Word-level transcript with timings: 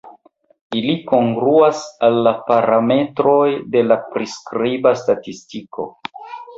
Ili 0.79 0.95
kongruas 1.11 1.83
al 2.09 2.17
la 2.29 2.33
"parametroj" 2.49 3.45
de 3.77 3.87
la 3.93 4.01
priskriba 4.17 4.99
statistiko. 5.07 5.93